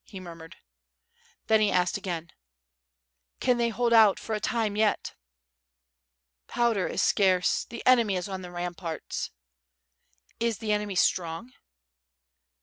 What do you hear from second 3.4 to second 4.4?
('an they hold out for a